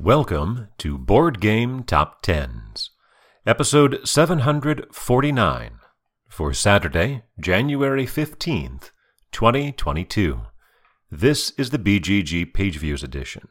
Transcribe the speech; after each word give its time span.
Welcome 0.00 0.68
to 0.78 0.96
Board 0.96 1.40
Game 1.40 1.82
Top 1.82 2.22
Tens, 2.22 2.90
episode 3.44 4.06
749 4.06 5.72
for 6.28 6.54
Saturday, 6.54 7.24
January 7.40 8.06
15th, 8.06 8.92
2022. 9.32 10.42
This 11.10 11.50
is 11.58 11.70
the 11.70 11.80
BGG 11.80 12.54
Page 12.54 12.78
Views 12.78 13.02
edition. 13.02 13.48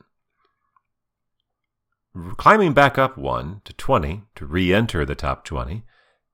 Climbing 2.37 2.71
back 2.71 2.97
up 2.97 3.17
1 3.17 3.63
to 3.65 3.73
20 3.73 4.23
to 4.35 4.45
re 4.45 4.73
enter 4.73 5.03
the 5.03 5.15
top 5.15 5.43
20, 5.43 5.83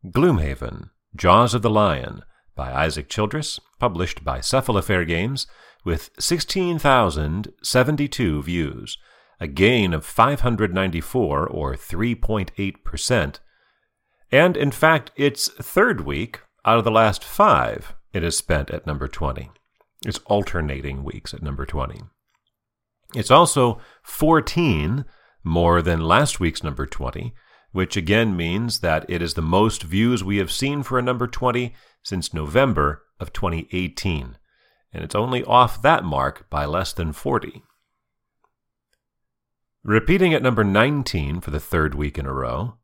Gloomhaven, 0.05 0.91
Jaws 1.15 1.55
of 1.55 1.63
the 1.63 1.71
Lion 1.71 2.21
by 2.55 2.71
Isaac 2.71 3.09
Childress, 3.09 3.59
published 3.79 4.23
by 4.23 4.41
Cephalofair 4.41 5.07
Games, 5.07 5.47
with 5.83 6.11
16,072 6.19 8.43
views 8.43 8.99
a 9.43 9.47
gain 9.47 9.93
of 9.93 10.05
594 10.05 11.45
or 11.47 11.75
3.8%. 11.75 13.39
And 14.31 14.55
in 14.55 14.71
fact, 14.71 15.11
its 15.17 15.49
third 15.49 16.05
week 16.05 16.39
out 16.63 16.77
of 16.77 16.85
the 16.85 16.91
last 16.91 17.25
five 17.25 17.93
it 18.13 18.23
has 18.23 18.37
spent 18.37 18.71
at 18.71 18.87
number 18.87 19.09
20. 19.09 19.51
It's 20.05 20.19
alternating 20.27 21.03
weeks 21.03 21.33
at 21.33 21.43
number 21.43 21.65
20. 21.65 22.03
It's 23.15 23.31
also 23.31 23.81
14 24.03 25.03
more 25.43 25.81
than 25.81 25.99
last 25.99 26.39
week's 26.39 26.63
number 26.63 26.85
20, 26.85 27.33
which 27.73 27.97
again 27.97 28.37
means 28.37 28.79
that 28.79 29.05
it 29.09 29.21
is 29.21 29.33
the 29.33 29.41
most 29.41 29.83
views 29.83 30.23
we 30.23 30.37
have 30.37 30.53
seen 30.53 30.83
for 30.83 30.97
a 30.97 31.01
number 31.03 31.27
20 31.27 31.75
since 32.01 32.33
November 32.33 33.03
of 33.19 33.33
2018. 33.33 34.37
And 34.93 35.03
it's 35.03 35.15
only 35.15 35.43
off 35.43 35.81
that 35.81 36.05
mark 36.05 36.49
by 36.49 36.63
less 36.63 36.93
than 36.93 37.11
40. 37.11 37.61
Repeating 39.85 40.33
at 40.33 40.41
number 40.41 40.63
19 40.63 41.41
for 41.41 41.51
the 41.51 41.59
third 41.59 41.93
week 41.93 42.17
in 42.17 42.25
a 42.25 42.31
row, 42.31 42.75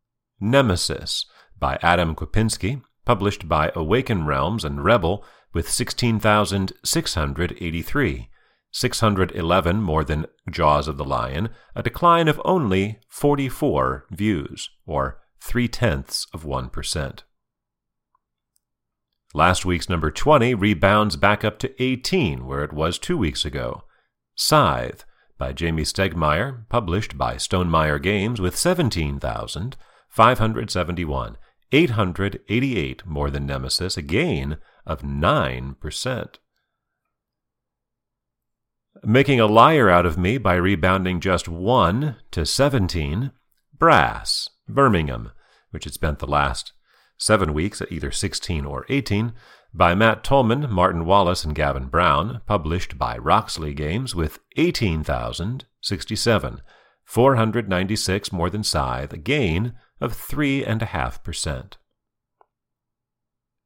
Nemesis 0.42 1.26
by 1.58 1.80
Adam 1.82 2.14
Kwapinski, 2.14 2.82
published 3.06 3.48
by 3.48 3.72
Awaken 3.74 4.26
Realms 4.26 4.66
and 4.66 4.84
Rebel 4.84 5.24
with 5.54 5.70
16,683, 5.70 8.30
611 8.72 9.82
more 9.82 10.04
than 10.04 10.26
Jaws 10.52 10.90
of 10.90 10.98
the 10.98 11.06
Lion, 11.06 11.48
a 11.74 11.82
decline 11.82 12.28
of 12.28 12.42
only 12.44 13.00
44 13.08 14.06
views, 14.12 14.70
or 14.86 15.22
three 15.42 15.70
tenths 15.70 16.28
of 16.34 16.44
1%. 16.44 17.20
Last 19.34 19.66
week's 19.66 19.88
number 19.88 20.12
20 20.12 20.54
rebounds 20.54 21.16
back 21.16 21.46
up 21.46 21.60
to 21.60 21.82
18, 21.82 22.46
where 22.46 22.66
it 22.66 22.74
was 22.74 23.00
two 23.00 23.18
weeks 23.18 23.46
ago. 23.46 23.84
Scythe 24.36 25.06
by 25.40 25.54
Jamey 25.54 25.82
Stegmaier, 25.82 26.70
published 26.70 27.18
by 27.18 27.34
Stonemaier 27.36 28.00
Games 28.00 28.40
with 28.40 28.56
17,571, 28.56 31.38
888 31.72 33.06
more 33.06 33.30
than 33.32 33.48
Nemesis, 33.48 33.98
a 33.98 34.04
gain 34.04 34.58
of 34.86 35.02
9%. 35.02 36.36
Making 39.04 39.40
a 39.40 39.48
liar 39.48 39.90
out 39.90 40.06
of 40.06 40.18
me 40.18 40.38
by 40.38 40.56
rebounding 40.56 41.22
just 41.22 41.48
1 41.48 42.18
to 42.32 42.46
17, 42.46 43.32
Brass, 43.78 44.50
Birmingham, 44.68 45.32
which 45.72 45.86
had 45.86 45.94
spent 45.94 46.20
the 46.20 46.28
last 46.28 46.74
seven 47.20 47.54
weeks 47.54 47.82
at 47.82 47.92
either 47.92 48.12
16 48.12 48.66
or 48.66 48.86
18, 48.90 49.34
by 49.74 49.94
Matt 49.94 50.24
Tolman, 50.24 50.72
Martin 50.72 51.06
Wallace, 51.06 51.44
and 51.44 51.54
Gavin 51.54 51.88
Brown, 51.88 52.42
published 52.48 52.98
by 52.98 53.18
Roxley 53.18 53.76
Games 53.76 54.16
with 54.16 54.40
18,067, 54.58 56.62
496 57.04 58.32
more 58.32 58.50
than 58.50 58.64
Scythe, 58.64 59.14
a 59.14 59.18
gain 59.18 59.74
of 60.02 60.18
3.5%. 60.18 61.74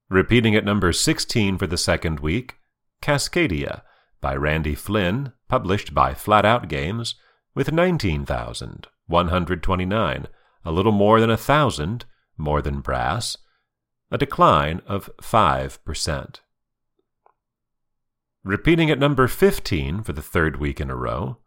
Repeating 0.09 0.53
at 0.55 0.65
number 0.65 0.91
16 0.91 1.57
for 1.57 1.67
the 1.67 1.77
second 1.77 2.19
week, 2.19 2.55
Cascadia 3.01 3.83
by 4.19 4.35
Randy 4.35 4.75
Flynn, 4.75 5.31
published 5.47 5.93
by 5.93 6.13
Flat 6.13 6.43
Out 6.45 6.67
Games, 6.69 7.15
with 7.53 7.71
19,129, 7.71 10.27
a 10.65 10.71
little 10.71 10.91
more 10.91 11.19
than 11.19 11.29
a 11.29 11.37
thousand 11.37 12.05
more 12.37 12.61
than 12.61 12.79
Brass, 12.79 13.37
a 14.13 14.17
decline 14.17 14.81
of 14.85 15.09
5%. 15.21 16.39
Repeating 18.43 18.91
at 18.91 18.99
number 18.99 19.27
15 19.27 20.03
for 20.03 20.13
the 20.13 20.21
third 20.21 20.59
week 20.59 20.79
in 20.79 20.91
a 20.91 20.95
row, 20.95 21.39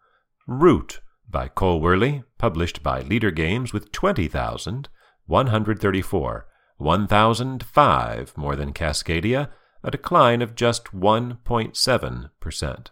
Root 0.49 1.00
by 1.31 1.47
Cole 1.47 1.81
Wehrle, 1.81 2.25
published 2.38 2.82
by 2.82 3.03
Leder 3.03 3.32
Games 3.32 3.72
with 3.72 3.93
20,134, 3.93 6.47
1,005 6.78 8.37
more 8.37 8.56
than 8.56 8.72
Cascadia, 8.72 9.50
a 9.84 9.91
decline 9.93 10.43
of 10.43 10.56
just 10.56 10.87
1.7%. 10.87 12.87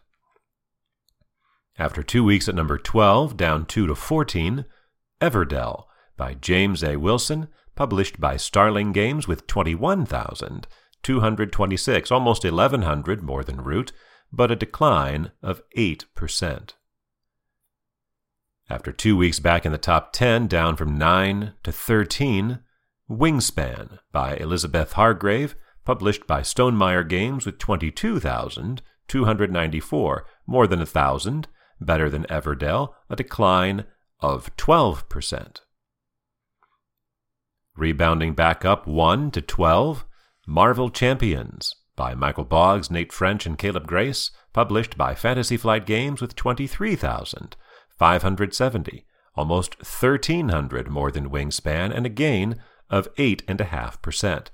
After 1.76 2.04
two 2.04 2.22
weeks 2.22 2.48
at 2.48 2.54
number 2.54 2.78
12, 2.78 3.36
down 3.36 3.66
2 3.66 3.88
to 3.88 3.96
14, 3.96 4.66
Everdell 5.20 5.86
by 6.16 6.34
James 6.34 6.84
A. 6.84 6.94
Wilson, 6.96 7.48
published 7.74 8.20
by 8.20 8.36
Starling 8.36 8.92
Games 8.92 9.26
with 9.26 9.46
21,226, 9.46 12.10
almost 12.10 12.44
1,100 12.44 13.22
more 13.22 13.42
than 13.44 13.62
Root, 13.62 13.92
but 14.32 14.50
a 14.50 14.56
decline 14.56 15.30
of 15.42 15.62
8%. 15.76 16.70
After 18.70 18.92
two 18.92 19.14
weeks 19.16 19.40
back 19.40 19.66
in 19.66 19.72
the 19.72 19.78
top 19.78 20.12
10, 20.12 20.46
down 20.46 20.76
from 20.76 20.96
9 20.96 21.54
to 21.62 21.72
13, 21.72 22.60
Wingspan 23.10 23.98
by 24.10 24.36
Elizabeth 24.36 24.94
Hargrave, 24.94 25.54
published 25.84 26.26
by 26.26 26.40
Stonemaier 26.40 27.06
Games 27.06 27.44
with 27.44 27.58
22,294, 27.58 30.26
more 30.46 30.66
than 30.66 30.78
a 30.78 30.82
1,000, 30.82 31.46
better 31.78 32.08
than 32.08 32.24
Everdell, 32.24 32.94
a 33.10 33.16
decline 33.16 33.84
of 34.20 34.56
12%. 34.56 35.60
Rebounding 37.76 38.34
back 38.34 38.64
up 38.64 38.86
1 38.86 39.32
to 39.32 39.42
12, 39.42 40.04
Marvel 40.46 40.90
Champions 40.90 41.74
by 41.96 42.14
Michael 42.14 42.44
Boggs, 42.44 42.88
Nate 42.90 43.12
French, 43.12 43.46
and 43.46 43.58
Caleb 43.58 43.86
Grace, 43.86 44.30
published 44.52 44.96
by 44.96 45.14
Fantasy 45.14 45.56
Flight 45.56 45.86
Games 45.86 46.20
with 46.20 46.36
23,570, 46.36 49.06
almost 49.34 49.78
1,300 49.78 50.88
more 50.88 51.10
than 51.10 51.30
Wingspan, 51.30 51.92
and 51.94 52.06
a 52.06 52.10
gain 52.10 52.56
of 52.90 53.12
8.5%. 53.16 54.46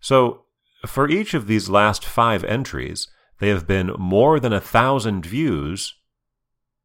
So, 0.00 0.44
for 0.86 1.08
each 1.08 1.34
of 1.34 1.46
these 1.46 1.68
last 1.68 2.04
five 2.04 2.44
entries, 2.44 3.08
they 3.40 3.48
have 3.48 3.66
been 3.66 3.88
more 3.98 4.38
than 4.38 4.52
a 4.52 4.60
thousand 4.60 5.26
views 5.26 5.94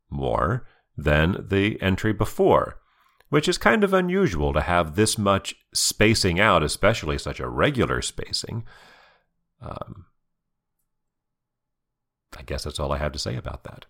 more 0.09 0.65
than 0.95 1.45
the 1.49 1.79
entry 1.81 2.13
before 2.13 2.79
which 3.33 3.49
is 3.49 3.57
kind 3.57 3.83
of 3.83 3.95
unusual 3.95 4.53
to 4.53 4.61
have 4.61 4.93
this 4.93 5.17
much 5.17 5.55
spacing 5.73 6.39
out, 6.39 6.61
especially 6.61 7.17
such 7.17 7.39
a 7.39 7.49
regular 7.49 7.99
spacing. 7.99 8.63
Um, 9.59 10.05
I 12.37 12.43
guess 12.43 12.63
that's 12.63 12.79
all 12.79 12.91
I 12.91 12.99
have 12.99 13.13
to 13.13 13.17
say 13.17 13.35
about 13.35 13.63
that. 13.63 13.87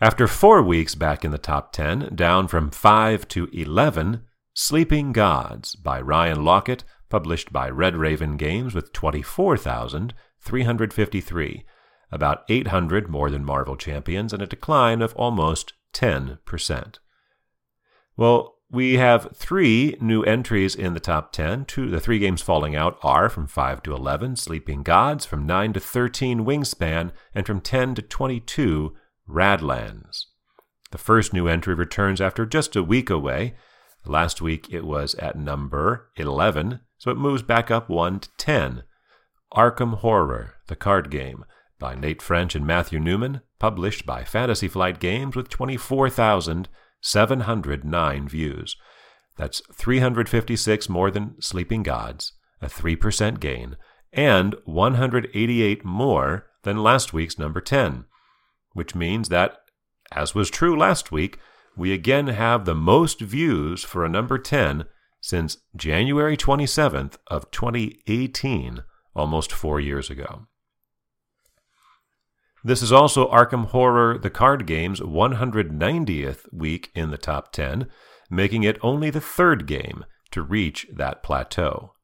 After 0.00 0.26
four 0.26 0.60
weeks 0.62 0.96
back 0.96 1.24
in 1.24 1.30
the 1.30 1.38
top 1.38 1.72
10, 1.72 2.16
down 2.16 2.48
from 2.48 2.72
5 2.72 3.28
to 3.28 3.48
11, 3.52 4.24
Sleeping 4.52 5.12
Gods 5.12 5.76
by 5.76 6.00
Ryan 6.00 6.38
Laukat, 6.38 6.82
published 7.08 7.52
by 7.52 7.70
Red 7.70 7.94
Raven 7.94 8.36
Games 8.36 8.74
with 8.74 8.92
24,353, 8.92 11.64
about 12.10 12.42
800 12.48 13.08
more 13.08 13.30
than 13.30 13.44
Marvel 13.44 13.76
Champions, 13.76 14.32
and 14.32 14.42
a 14.42 14.46
decline 14.46 15.00
of 15.00 15.14
almost 15.14 15.72
10%. 15.94 16.98
Well, 18.16 18.56
we 18.72 18.94
have 18.94 19.28
three 19.34 19.96
new 20.00 20.22
entries 20.22 20.74
in 20.74 20.94
the 20.94 21.00
top 21.00 21.30
10. 21.32 21.66
Two, 21.66 21.90
the 21.90 22.00
three 22.00 22.18
games 22.18 22.40
falling 22.40 22.74
out 22.74 22.98
are 23.02 23.28
from 23.28 23.46
5 23.46 23.82
to 23.82 23.94
11, 23.94 24.36
Sleeping 24.36 24.82
Gods, 24.82 25.26
from 25.26 25.46
9 25.46 25.74
to 25.74 25.80
13, 25.80 26.40
Wingspan, 26.40 27.12
and 27.34 27.44
from 27.44 27.60
10 27.60 27.94
to 27.96 28.02
22, 28.02 28.96
Radlands. 29.28 30.24
The 30.90 30.98
first 30.98 31.34
new 31.34 31.48
entry 31.48 31.74
returns 31.74 32.20
after 32.20 32.46
just 32.46 32.74
a 32.74 32.82
week 32.82 33.10
away. 33.10 33.54
Last 34.06 34.40
week 34.40 34.72
it 34.72 34.86
was 34.86 35.14
at 35.16 35.38
number 35.38 36.10
11, 36.16 36.80
so 36.96 37.10
it 37.10 37.18
moves 37.18 37.42
back 37.42 37.70
up 37.70 37.90
1 37.90 38.20
to 38.20 38.28
10. 38.38 38.84
Arkham 39.54 39.98
Horror, 39.98 40.54
the 40.68 40.76
card 40.76 41.10
game, 41.10 41.44
by 41.78 41.94
Nate 41.94 42.22
French 42.22 42.54
and 42.54 42.66
Matthew 42.66 42.98
Newman, 42.98 43.42
published 43.58 44.06
by 44.06 44.24
Fantasy 44.24 44.66
Flight 44.66 44.98
Games 44.98 45.36
with 45.36 45.50
24,000. 45.50 46.70
709 47.02 48.28
views. 48.28 48.76
That's 49.36 49.60
356 49.74 50.88
more 50.88 51.10
than 51.10 51.40
Sleeping 51.40 51.82
Gods, 51.82 52.32
a 52.60 52.66
3% 52.66 53.40
gain, 53.40 53.76
and 54.12 54.54
188 54.64 55.84
more 55.84 56.46
than 56.62 56.82
last 56.82 57.12
week's 57.12 57.38
number 57.38 57.60
10, 57.60 58.04
which 58.72 58.94
means 58.94 59.28
that, 59.28 59.58
as 60.12 60.34
was 60.34 60.50
true 60.50 60.78
last 60.78 61.10
week, 61.10 61.38
we 61.76 61.92
again 61.92 62.28
have 62.28 62.64
the 62.64 62.74
most 62.74 63.20
views 63.20 63.82
for 63.82 64.04
a 64.04 64.08
number 64.08 64.38
10 64.38 64.84
since 65.20 65.56
January 65.74 66.36
27th 66.36 67.16
of 67.28 67.50
2018, 67.50 68.84
almost 69.14 69.52
4 69.52 69.80
years 69.80 70.10
ago. 70.10 70.46
This 72.64 72.80
is 72.80 72.92
also 72.92 73.28
Arkham 73.28 73.66
Horror 73.66 74.16
the 74.18 74.30
card 74.30 74.66
game's 74.66 75.00
190th 75.00 76.52
week 76.52 76.92
in 76.94 77.10
the 77.10 77.18
top 77.18 77.50
10, 77.52 77.88
making 78.30 78.62
it 78.62 78.78
only 78.82 79.10
the 79.10 79.20
third 79.20 79.66
game 79.66 80.04
to 80.30 80.42
reach 80.42 80.86
that 80.92 81.24
plateau. 81.24 81.94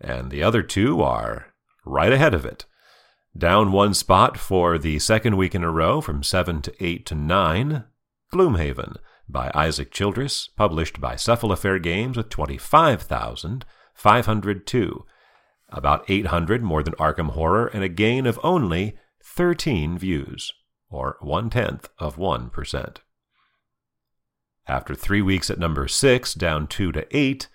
And 0.00 0.30
the 0.30 0.42
other 0.42 0.62
two 0.62 1.00
are 1.00 1.54
right 1.86 2.12
ahead 2.12 2.34
of 2.34 2.44
it. 2.44 2.66
Down 3.36 3.72
one 3.72 3.94
spot 3.94 4.38
for 4.38 4.78
the 4.78 4.98
second 4.98 5.36
week 5.36 5.54
in 5.54 5.64
a 5.64 5.70
row 5.70 6.02
from 6.02 6.22
7 6.22 6.60
to 6.62 6.84
8 6.84 7.06
to 7.06 7.14
9, 7.14 7.84
Gloomhaven 8.32 8.96
by 9.28 9.50
Isaac 9.54 9.90
Childress, 9.90 10.48
published 10.56 11.00
by 11.00 11.14
Cephalofair 11.14 11.82
Games 11.82 12.18
with 12.18 12.28
25,502. 12.28 15.06
About 15.70 16.04
800 16.08 16.62
more 16.62 16.82
than 16.82 16.92
Arkham 16.94 17.30
Horror 17.30 17.68
and 17.68 17.82
a 17.82 17.88
gain 17.88 18.26
of 18.26 18.38
only 18.44 18.98
13 19.36 19.98
views, 19.98 20.52
or 20.88 21.16
one 21.20 21.50
tenth 21.50 21.88
of 21.98 22.16
1%. 22.16 22.96
After 24.68 24.94
three 24.94 25.22
weeks 25.22 25.50
at 25.50 25.58
number 25.58 25.88
6, 25.88 26.34
down 26.34 26.68
2 26.68 26.92
to 26.92 27.16
8, 27.16 27.48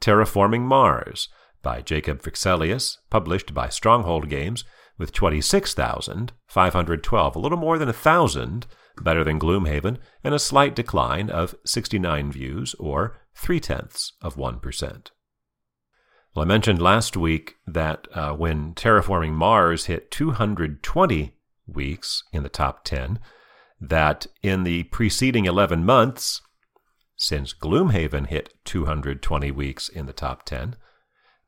Terraforming 0.00 0.62
Mars 0.62 1.28
by 1.62 1.82
Jacob 1.82 2.22
Fryxelius, 2.22 2.96
published 3.10 3.52
by 3.52 3.68
Stronghold 3.68 4.30
Games, 4.30 4.64
with 4.96 5.12
26,512, 5.12 7.36
a 7.36 7.38
little 7.38 7.58
more 7.58 7.78
than 7.78 7.90
a 7.90 7.92
thousand 7.92 8.66
better 9.02 9.22
than 9.22 9.38
Gloomhaven, 9.38 9.98
and 10.24 10.34
a 10.34 10.38
slight 10.38 10.74
decline 10.74 11.28
of 11.28 11.54
69 11.64 12.32
views, 12.32 12.74
or 12.78 13.18
three 13.34 13.60
tenths 13.60 14.14
of 14.22 14.36
1%. 14.36 15.10
Well, 16.38 16.44
I 16.44 16.54
mentioned 16.54 16.80
last 16.80 17.16
week 17.16 17.56
that 17.66 18.06
uh, 18.14 18.32
when 18.32 18.72
Terraforming 18.74 19.32
Mars 19.32 19.86
hit 19.86 20.12
220 20.12 21.32
weeks 21.66 22.22
in 22.32 22.44
the 22.44 22.48
top 22.48 22.84
10, 22.84 23.18
that 23.80 24.28
in 24.40 24.62
the 24.62 24.84
preceding 24.84 25.46
11 25.46 25.84
months, 25.84 26.40
since 27.16 27.52
Gloomhaven 27.52 28.28
hit 28.28 28.54
220 28.66 29.50
weeks 29.50 29.88
in 29.88 30.06
the 30.06 30.12
top 30.12 30.44
10, 30.44 30.76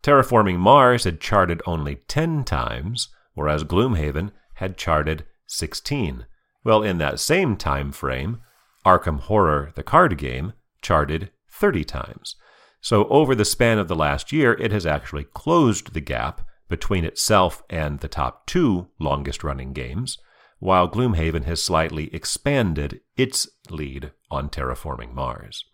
Terraforming 0.03 0.59
Mars 0.59 1.05
had 1.05 1.21
charted 1.21 1.63
only 1.67 2.01
10 2.09 2.43
times, 2.43 3.11
whereas 3.35 3.63
Gloomhaven 3.63 4.33
had 4.55 4.77
charted 4.77 5.25
16. 5.47 6.27
Well, 6.65 6.83
in 6.83 6.99
that 6.99 7.21
same 7.21 7.57
time 7.57 7.93
frame, 7.93 8.41
Arkham 8.85 9.21
Horror, 9.21 9.71
the 9.77 9.85
card 9.85 10.19
game, 10.19 10.55
charted 10.83 11.31
30 11.49 11.85
times. 11.85 12.35
So 12.81 13.07
over 13.09 13.35
the 13.35 13.45
span 13.45 13.79
of 13.79 13.89
the 13.89 13.97
last 13.97 14.33
year, 14.33 14.55
it 14.55 14.73
has 14.73 14.87
actually 14.87 15.25
closed 15.25 15.93
the 15.93 16.01
gap 16.01 16.47
between 16.69 17.05
itself 17.05 17.63
and 17.69 18.01
the 18.01 18.09
top 18.09 18.47
two 18.47 18.89
longest 18.99 19.45
running 19.45 19.73
games, 19.73 20.19
while 20.61 20.89
Gloomhaven 20.89 21.45
has 21.45 21.63
slightly 21.63 22.15
expanded 22.15 23.01
its 23.17 23.49
lead 23.69 24.13
on 24.31 24.49
terraforming 24.49 25.13
Mars. 25.13 25.65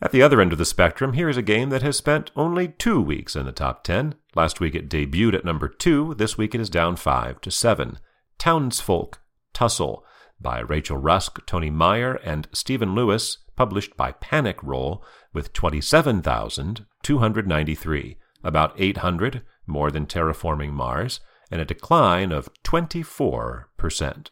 At 0.00 0.12
the 0.12 0.22
other 0.22 0.40
end 0.40 0.52
of 0.52 0.58
the 0.58 0.64
spectrum, 0.64 1.14
here 1.14 1.28
is 1.28 1.36
a 1.36 1.42
game 1.42 1.70
that 1.70 1.82
has 1.82 1.96
spent 1.96 2.30
only 2.36 2.68
two 2.68 3.00
weeks 3.00 3.34
in 3.34 3.46
the 3.46 3.52
top 3.52 3.82
10. 3.82 4.14
Last 4.36 4.60
week 4.60 4.76
it 4.76 4.88
debuted 4.88 5.34
at 5.34 5.44
number 5.44 5.68
2, 5.68 6.14
this 6.14 6.38
week 6.38 6.54
it 6.54 6.60
is 6.60 6.70
down 6.70 6.94
5 6.94 7.40
to 7.40 7.50
7. 7.50 7.98
Townsfolk 8.38 9.20
Tussle 9.52 10.04
by 10.40 10.60
Rachel 10.60 10.98
Rusk, 10.98 11.44
Tony 11.46 11.70
Meyer, 11.70 12.14
and 12.22 12.46
Stephen 12.52 12.94
Lewis, 12.94 13.38
published 13.58 13.94
by 13.96 14.12
Panic 14.12 14.62
Roll, 14.62 15.04
with 15.32 15.52
27,293, 15.52 18.16
about 18.44 18.72
800 18.78 19.42
more 19.66 19.90
than 19.90 20.06
Terraforming 20.06 20.70
Mars, 20.70 21.18
and 21.50 21.60
a 21.60 21.64
decline 21.64 22.30
of 22.30 22.48
24%. 22.62 24.28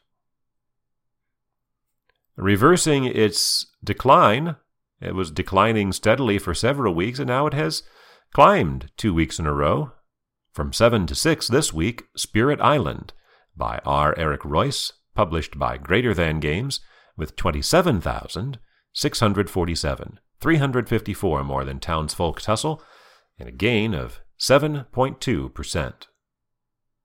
Reversing 2.37 3.05
its 3.05 3.67
decline, 3.83 4.55
it 5.01 5.17
was 5.17 5.33
declining 5.33 5.93
steadily 5.93 6.39
for 6.39 6.55
several 6.55 6.95
weeks, 6.95 7.19
and 7.19 7.27
now 7.27 7.49
it 7.49 7.55
has 7.55 7.83
climbed 8.33 8.93
two 8.97 9.13
weeks 9.13 9.41
in 9.41 9.47
a 9.47 9.53
row. 9.53 9.91
From 10.53 10.73
7 10.73 11.05
to 11.09 11.17
6 11.17 11.49
this 11.49 11.73
week, 11.73 12.05
Spirit 12.17 12.61
Island 12.61 13.13
by 13.57 13.81
R. 13.85 14.15
Eric 14.17 14.43
Reuss, 14.43 14.93
published 15.17 15.59
by 15.59 15.79
Greater 15.79 16.15
Than 16.15 16.39
Games, 16.39 16.79
with 17.17 17.35
27,647, 18.97 20.21
354 20.41 21.45
more 21.45 21.65
than 21.65 21.79
Townsfolk 21.79 22.41
Tussle, 22.41 22.83
and 23.39 23.47
a 23.47 23.53
gain 23.53 23.93
of 23.93 24.21
7.2%. 24.41 25.93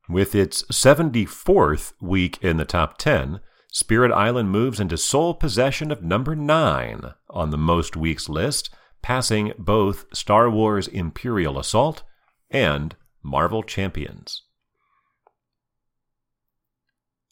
With 0.07 0.33
its 0.33 0.63
74th 0.63 1.93
week 2.01 2.41
in 2.41 2.55
the 2.55 2.65
top 2.65 2.97
10, 2.97 3.41
Spirit 3.73 4.11
Island 4.11 4.51
moves 4.51 4.79
into 4.79 4.97
sole 4.97 5.33
possession 5.33 5.91
of 5.91 6.01
number 6.01 6.33
9 6.33 7.11
on 7.29 7.49
the 7.49 7.57
most 7.57 7.97
weeks 7.97 8.29
list, 8.29 8.69
passing 9.01 9.51
both 9.57 10.05
Star 10.13 10.49
Wars 10.49 10.87
Imperial 10.87 11.59
Assault 11.59 12.03
and 12.49 12.95
Marvel 13.21 13.63
Champions. 13.63 14.43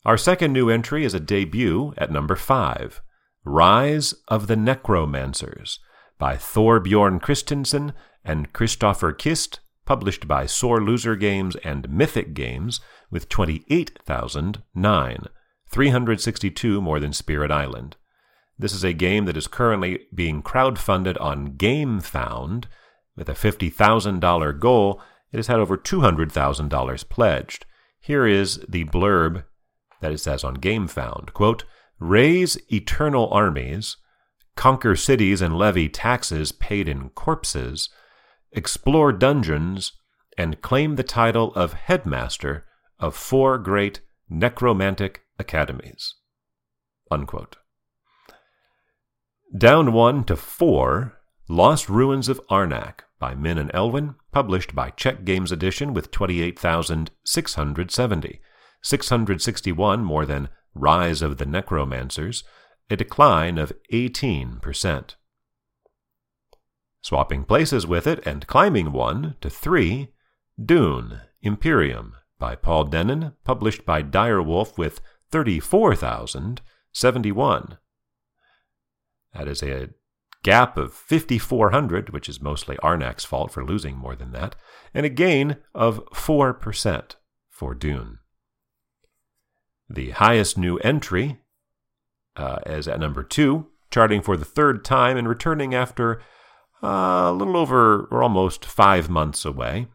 Our 0.05 0.17
second 0.17 0.51
new 0.51 0.69
entry 0.69 1.05
is 1.05 1.13
a 1.13 1.19
debut 1.19 1.93
at 1.97 2.11
number 2.11 2.35
5 2.35 3.01
Rise 3.43 4.13
of 4.27 4.47
the 4.47 4.55
Necromancers 4.55 5.79
by 6.17 6.35
Thorbjorn 6.35 7.21
Christensen 7.21 7.93
and 8.23 8.51
Christopher 8.53 9.13
Kist, 9.13 9.61
published 9.85 10.27
by 10.27 10.45
Sore 10.45 10.81
Loser 10.81 11.15
Games 11.15 11.55
and 11.63 11.89
Mythic 11.89 12.33
Games, 12.33 12.81
with 13.09 13.29
28,009, 13.29 15.25
362 15.71 16.81
more 16.81 16.99
than 16.99 17.13
Spirit 17.13 17.51
Island. 17.51 17.95
This 18.57 18.73
is 18.73 18.83
a 18.83 18.91
game 18.93 19.23
that 19.25 19.37
is 19.37 19.47
currently 19.47 20.07
being 20.13 20.43
crowdfunded 20.43 21.19
on 21.21 21.53
GameFound. 21.53 22.65
With 23.15 23.29
a 23.29 23.33
$50,000 23.33 24.59
goal, 24.59 25.01
it 25.31 25.37
has 25.37 25.47
had 25.47 25.59
over 25.59 25.77
$200,000 25.77 27.09
pledged. 27.09 27.65
Here 28.01 28.27
is 28.27 28.59
the 28.67 28.83
blurb 28.85 29.45
that 30.01 30.11
it 30.11 30.17
says 30.19 30.43
on 30.43 30.57
GameFound. 30.57 31.33
Quote, 31.33 31.63
Raise 31.99 32.57
eternal 32.71 33.27
armies, 33.31 33.97
conquer 34.55 34.95
cities 34.95 35.41
and 35.41 35.57
levy 35.57 35.89
taxes 35.89 36.51
paid 36.51 36.87
in 36.87 37.09
corpses, 37.09 37.89
explore 38.51 39.11
dungeons, 39.11 39.93
and 40.37 40.61
claim 40.61 40.95
the 40.95 41.03
title 41.03 41.53
of 41.55 41.73
headmaster 41.73 42.65
of 42.99 43.15
four 43.15 43.57
great 43.57 44.01
necromantic 44.29 45.23
academies. 45.37 46.15
Unquote. 47.11 47.57
Down 49.57 49.93
one 49.93 50.23
to 50.25 50.35
four, 50.35 51.17
Lost 51.47 51.89
Ruins 51.89 52.29
of 52.29 52.39
Arnak 52.47 52.99
by 53.17 53.33
Min 53.33 53.57
and 53.57 53.71
Elwen, 53.73 54.13
published 54.31 54.75
by 54.75 54.91
Czech 54.91 55.25
Games 55.25 55.51
Edition 55.51 55.91
with 55.93 56.11
28,670. 56.11 58.41
661 58.81 60.03
more 60.03 60.25
than 60.25 60.47
Rise 60.73 61.21
of 61.21 61.37
the 61.37 61.45
Necromancers, 61.45 62.43
a 62.89 62.95
decline 62.95 63.57
of 63.57 63.73
18%. 63.93 65.15
Swapping 67.01 67.43
places 67.45 67.87
with 67.87 68.05
it 68.07 68.25
and 68.25 68.47
climbing 68.47 68.91
one 68.91 69.35
to 69.41 69.49
three, 69.49 70.09
Dune 70.63 71.21
Imperium 71.41 72.15
by 72.37 72.55
Paul 72.55 72.87
Dennen, 72.87 73.33
published 73.43 73.85
by 73.85 74.03
Direwolf 74.03 74.77
with 74.77 75.01
34,071. 75.31 77.77
That 79.33 79.47
is 79.47 79.61
a 79.61 79.89
gap 80.43 80.77
of 80.77 80.93
5,400, 80.93 82.09
which 82.09 82.27
is 82.29 82.41
mostly 82.41 82.77
Arnak's 82.77 83.25
fault 83.25 83.51
for 83.51 83.63
losing 83.63 83.95
more 83.97 84.15
than 84.15 84.31
that, 84.31 84.55
and 84.93 85.05
a 85.05 85.09
gain 85.09 85.57
of 85.75 86.03
4% 86.07 87.15
for 87.49 87.75
Dune. 87.75 88.19
The 89.89 90.11
highest 90.11 90.57
new 90.57 90.77
entry 90.77 91.39
uh, 92.35 92.59
is 92.65 92.87
at 92.87 92.99
number 92.99 93.23
two, 93.23 93.67
charting 93.89 94.21
for 94.21 94.37
the 94.37 94.45
third 94.45 94.85
time 94.85 95.17
and 95.17 95.27
returning 95.27 95.73
after 95.73 96.21
uh, 96.83 97.29
a 97.29 97.33
little 97.33 97.57
over 97.57 98.07
or 98.11 98.21
almost 98.21 98.65
five 98.65 99.09
months 99.09 99.45
away. 99.45 99.87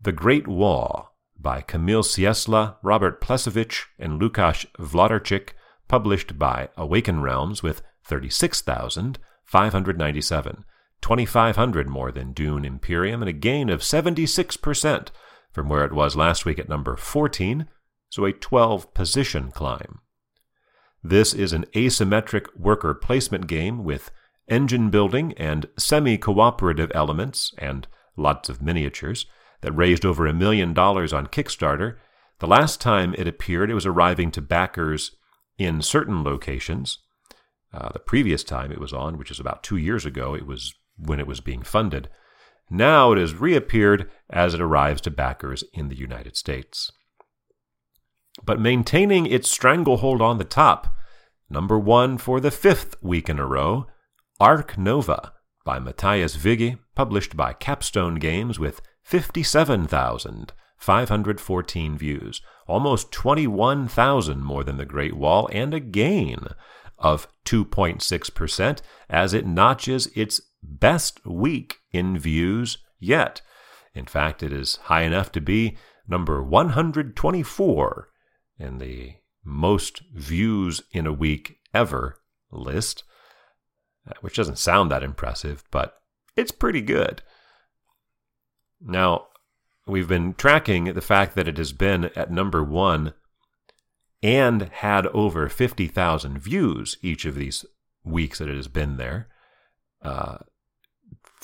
The 0.00 0.12
Great 0.12 0.46
Wall 0.46 1.08
by 1.38 1.60
Kamil 1.60 2.02
Ciesla, 2.02 2.76
Robert 2.82 3.20
Plesowicz, 3.20 3.84
and 3.98 4.18
Lukasz 4.20 4.66
Wlodarczyk, 4.78 5.50
published 5.88 6.38
by 6.38 6.68
Awaken 6.76 7.20
Realms 7.20 7.62
with 7.62 7.82
36,597, 8.04 10.64
2,500 11.00 11.88
more 11.88 12.12
than 12.12 12.32
Dune 12.32 12.64
Imperium, 12.64 13.22
and 13.22 13.28
a 13.28 13.32
gain 13.32 13.68
of 13.68 13.80
76% 13.80 15.08
from 15.52 15.68
where 15.68 15.84
it 15.84 15.92
was 15.92 16.16
last 16.16 16.46
week 16.46 16.60
at 16.60 16.68
number 16.68 16.96
14, 16.96 17.66
so 18.12 18.26
a 18.26 18.32
12 18.32 18.92
position 18.92 19.50
climb. 19.50 20.00
This 21.02 21.32
is 21.32 21.54
an 21.54 21.64
asymmetric 21.74 22.44
worker 22.54 22.92
placement 22.92 23.46
game 23.46 23.84
with 23.84 24.10
engine 24.46 24.90
building 24.90 25.32
and 25.38 25.64
semi 25.78 26.18
cooperative 26.18 26.92
elements 26.94 27.54
and 27.56 27.88
lots 28.14 28.50
of 28.50 28.60
miniatures 28.60 29.24
that 29.62 29.72
raised 29.72 30.04
over 30.04 30.26
a 30.26 30.34
million 30.34 30.74
dollars 30.74 31.14
on 31.14 31.26
Kickstarter. 31.26 31.96
The 32.40 32.46
last 32.46 32.82
time 32.82 33.14
it 33.16 33.26
appeared, 33.26 33.70
it 33.70 33.74
was 33.74 33.86
arriving 33.86 34.30
to 34.32 34.42
backers 34.42 35.16
in 35.56 35.80
certain 35.80 36.22
locations. 36.22 36.98
Uh, 37.72 37.88
the 37.94 37.98
previous 37.98 38.44
time 38.44 38.70
it 38.70 38.80
was 38.80 38.92
on, 38.92 39.16
which 39.16 39.30
is 39.30 39.40
about 39.40 39.62
two 39.62 39.78
years 39.78 40.04
ago, 40.04 40.34
it 40.34 40.46
was 40.46 40.74
when 40.98 41.18
it 41.18 41.26
was 41.26 41.40
being 41.40 41.62
funded. 41.62 42.10
Now 42.68 43.12
it 43.12 43.18
has 43.18 43.34
reappeared 43.34 44.10
as 44.28 44.52
it 44.52 44.60
arrives 44.60 45.00
to 45.02 45.10
backers 45.10 45.64
in 45.72 45.88
the 45.88 45.96
United 45.96 46.36
States. 46.36 46.92
But 48.44 48.60
maintaining 48.60 49.26
its 49.26 49.50
stranglehold 49.50 50.22
on 50.22 50.38
the 50.38 50.44
top, 50.44 50.94
number 51.50 51.78
one 51.78 52.16
for 52.18 52.40
the 52.40 52.50
fifth 52.50 52.96
week 53.02 53.28
in 53.28 53.38
a 53.38 53.46
row, 53.46 53.86
Ark 54.40 54.78
Nova 54.78 55.32
by 55.64 55.78
Matthias 55.78 56.42
Wigge, 56.42 56.78
published 56.94 57.36
by 57.36 57.52
Capstone 57.52 58.14
Games 58.16 58.58
with 58.58 58.80
57,514 59.02 61.98
views, 61.98 62.40
almost 62.66 63.12
21,000 63.12 64.42
more 64.42 64.64
than 64.64 64.78
The 64.78 64.84
Great 64.84 65.14
Wall, 65.14 65.48
and 65.52 65.72
a 65.74 65.80
gain 65.80 66.48
of 66.98 67.28
2.6% 67.44 68.80
as 69.08 69.34
it 69.34 69.46
notches 69.46 70.08
its 70.14 70.40
best 70.62 71.24
week 71.26 71.80
in 71.92 72.18
views 72.18 72.78
yet. 72.98 73.42
In 73.94 74.06
fact, 74.06 74.42
it 74.42 74.52
is 74.52 74.76
high 74.84 75.02
enough 75.02 75.30
to 75.32 75.40
be 75.40 75.76
number 76.08 76.42
124 76.42 78.08
in 78.58 78.78
the 78.78 79.14
most 79.44 80.02
views 80.14 80.82
in 80.92 81.06
a 81.06 81.12
week 81.12 81.58
ever 81.74 82.18
list. 82.50 83.04
Uh, 84.06 84.14
which 84.20 84.34
doesn't 84.34 84.58
sound 84.58 84.90
that 84.90 85.04
impressive, 85.04 85.62
but 85.70 86.02
it's 86.34 86.50
pretty 86.50 86.80
good. 86.80 87.22
Now, 88.80 89.28
we've 89.86 90.08
been 90.08 90.34
tracking 90.34 90.84
the 90.84 91.00
fact 91.00 91.36
that 91.36 91.46
it 91.46 91.56
has 91.56 91.72
been 91.72 92.06
at 92.16 92.32
number 92.32 92.64
one 92.64 93.14
and 94.24 94.62
had 94.62 95.06
over 95.08 95.48
50,000 95.48 96.38
views 96.38 96.96
each 97.00 97.24
of 97.24 97.36
these 97.36 97.64
weeks 98.02 98.40
that 98.40 98.48
it 98.48 98.56
has 98.56 98.66
been 98.66 98.96
there. 98.96 99.28
Uh, 100.02 100.38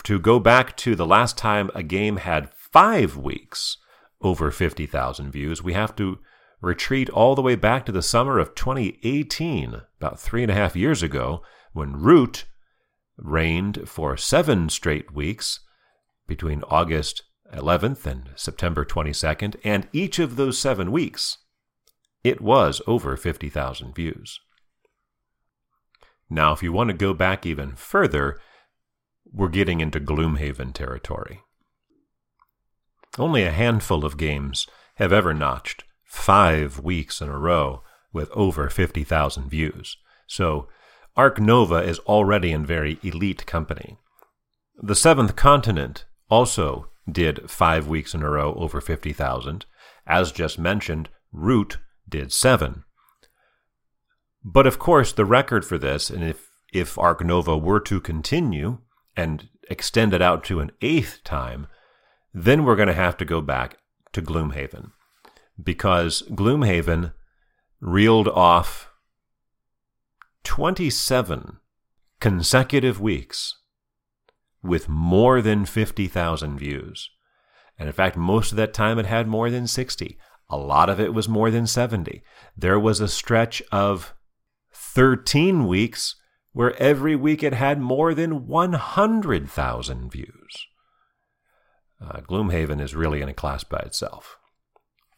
to 0.03 0.19
go 0.19 0.41
back 0.41 0.77
to 0.79 0.97
the 0.97 1.07
last 1.07 1.39
time 1.39 1.71
a 1.77 1.85
game 1.85 2.17
had 2.17 2.53
five 2.53 3.17
weeks 3.17 3.77
over 4.21 4.51
50,000 4.51 5.31
views, 5.31 5.63
we 5.63 5.75
have 5.75 5.95
to 5.95 6.19
retreat 6.61 7.09
all 7.11 7.35
the 7.35 7.43
way 7.43 7.55
back 7.55 7.87
to 7.87 7.93
the 7.93 8.03
summer 8.03 8.39
of 8.39 8.55
2018, 8.55 9.83
about 9.99 10.19
three 10.19 10.43
and 10.43 10.51
a 10.51 10.55
half 10.55 10.75
years 10.75 11.03
ago, 11.03 11.43
when 11.73 12.01
Root 12.01 12.47
reigned 13.17 13.89
for 13.89 14.17
seven 14.17 14.69
straight 14.69 15.13
weeks 15.15 15.61
between 16.27 16.63
August 16.65 17.23
11th 17.55 18.07
and 18.07 18.31
September 18.35 18.85
22nd, 18.85 19.57
and 19.65 19.89
each 19.93 20.19
of 20.19 20.37
those 20.37 20.59
seven 20.59 20.93
weeks, 20.93 21.39
it 22.25 22.41
was 22.41 22.83
over 22.87 23.17
50,000 23.17 23.95
views. 23.95 24.41
Now, 26.29 26.53
if 26.53 26.63
you 26.63 26.73
want 26.73 26.91
to 26.91 26.97
go 26.97 27.15
back 27.15 27.47
even 27.47 27.75
further, 27.75 28.39
we're 29.25 29.49
getting 29.49 29.81
into 29.81 30.01
Gloomhaven 30.01 30.75
territory. 30.75 31.43
Only 33.19 33.45
a 33.45 33.51
handful 33.51 34.05
of 34.05 34.19
games 34.19 34.67
have 34.97 35.13
ever 35.13 35.33
notched 35.33 35.85
five 36.09 36.81
weeks 36.81 37.21
in 37.21 37.29
a 37.29 37.39
row 37.39 37.83
with 38.13 38.31
over 38.33 38.69
50,000 38.69 39.49
views. 39.49 39.97
So 40.27 40.69
Ark 41.17 41.39
Nova 41.39 41.77
is 41.77 41.99
already 42.01 42.51
in 42.51 42.67
very 42.67 42.99
elite 43.03 43.47
company. 43.47 43.99
The 44.81 44.95
Seventh 44.95 45.37
Continent 45.37 46.07
also 46.31 46.89
did 47.11 47.51
five 47.51 47.87
weeks 47.87 48.15
in 48.15 48.23
a 48.23 48.31
row 48.31 48.55
over 48.55 48.81
50,000. 48.81 49.67
As 50.07 50.33
just 50.33 50.59
mentioned, 50.59 51.09
Root 51.33 51.79
did 52.09 52.33
seven. 52.33 52.85
But 54.43 54.67
of 54.67 54.79
course, 54.79 55.13
the 55.13 55.25
record 55.25 55.65
for 55.65 55.77
this, 55.77 56.11
and 56.11 56.25
if, 56.25 56.49
if 56.73 56.99
Ark 56.99 57.25
Nova 57.25 57.57
were 57.57 57.81
to 57.81 58.01
continue 58.01 58.79
and 59.17 59.49
extend 59.69 60.15
it 60.15 60.23
out 60.23 60.45
to 60.45 60.61
an 60.61 60.71
eighth 60.81 61.23
time, 61.25 61.67
then 62.33 62.65
we're 62.65 62.77
going 62.77 62.89
to 62.89 62.95
have 62.95 63.17
to 63.19 63.25
go 63.25 63.41
back 63.41 63.77
to 64.13 64.23
Gloomhaven. 64.23 64.93
Because 65.63 66.23
Gloomhaven 66.31 67.13
reeled 67.81 68.29
off 68.29 68.91
27 70.45 71.59
consecutive 72.21 73.01
weeks 73.01 73.57
with 74.63 74.89
more 74.89 75.41
than 75.41 75.65
50,000 75.65 76.59
views. 76.59 77.11
And 77.79 77.89
in 77.89 77.93
fact, 77.93 78.17
most 78.17 78.51
of 78.51 78.57
that 78.57 78.75
time 78.75 78.99
it 78.99 79.07
had 79.07 79.29
more 79.29 79.51
than 79.51 79.67
60. 79.67 80.19
A 80.51 80.57
lot 80.57 80.89
of 80.89 80.99
it 80.99 81.15
was 81.15 81.29
more 81.29 81.51
than 81.51 81.67
70. 81.67 82.23
There 82.57 82.81
was 82.81 83.01
a 83.01 83.09
stretch 83.09 83.63
of 83.71 84.15
13 84.73 85.67
weeks 85.67 86.17
where 86.53 86.75
every 86.83 87.15
week 87.15 87.43
it 87.43 87.53
had 87.53 87.81
more 87.81 88.15
than 88.15 88.47
100,000 88.47 90.11
views. 90.11 90.67
Uh, 92.01 92.21
Gloomhaven 92.21 92.81
is 92.81 92.95
really 92.95 93.21
in 93.21 93.29
a 93.29 93.35
class 93.35 93.65
by 93.65 93.79
itself. 93.79 94.39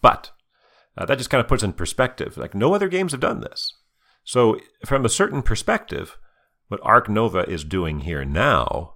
But 0.01 0.31
uh, 0.97 1.07
that 1.07 1.19
just 1.19 1.31
kind 1.31 1.41
of 1.41 1.49
puts 1.49 1.63
in 1.63 1.73
perspective. 1.73 2.37
Like, 2.37 2.55
no 2.55 2.75
other 2.75 2.89
games 2.89 3.13
have 3.13 3.21
done 3.21 3.41
this. 3.41 3.75
So, 4.25 4.59
from 4.85 5.05
a 5.05 5.11
certain 5.11 5.43
perspective, 5.43 6.19
what 6.69 6.81
Ark 6.83 7.09
Nova 7.09 7.49
is 7.49 7.65
doing 7.65 8.01
here 8.01 8.25
now 8.25 8.95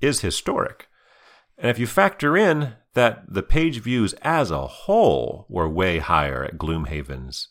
is 0.00 0.20
historic. 0.20 0.88
And 1.58 1.70
if 1.70 1.78
you 1.78 1.86
factor 1.86 2.36
in 2.36 2.74
that 2.94 3.24
the 3.28 3.42
page 3.42 3.80
views 3.80 4.14
as 4.22 4.50
a 4.50 4.66
whole 4.66 5.46
were 5.48 5.68
way 5.68 5.98
higher 5.98 6.44
at 6.44 6.58
Gloomhaven's 6.58 7.48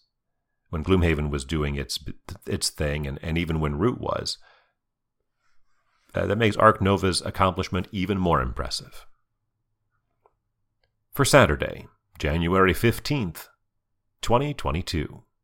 when 0.69 0.84
Gloomhaven 0.84 1.29
was 1.29 1.46
doing 1.46 1.75
its 1.75 2.00
its 2.46 2.69
thing, 2.69 3.08
and, 3.08 3.19
and 3.22 3.38
even 3.38 3.60
when 3.60 3.79
Root 3.79 4.00
was, 4.00 4.38
uh, 6.13 6.25
that 6.25 6.38
makes 6.38 6.55
Ark 6.58 6.81
Nova's 6.81 7.22
accomplishment 7.22 7.88
even 7.91 8.17
more 8.17 8.41
impressive. 8.41 9.05
For 11.12 11.25
Saturday, 11.25 11.88
January 12.20 12.74
15th, 12.74 13.48
2022. 14.22 15.24